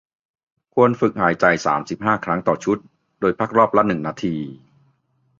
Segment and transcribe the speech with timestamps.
[0.73, 2.77] ควรฝึกหายใจ สามสิบห้า ครั้งต่อชุด
[3.19, 4.35] โดยพักรอบละ หนึ่ง นาที